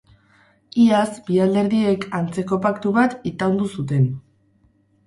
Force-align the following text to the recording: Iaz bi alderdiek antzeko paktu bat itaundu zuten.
Iaz 0.85 1.11
bi 1.27 1.37
alderdiek 1.45 2.09
antzeko 2.21 2.61
paktu 2.67 2.95
bat 2.99 3.15
itaundu 3.35 3.71
zuten. 3.79 4.15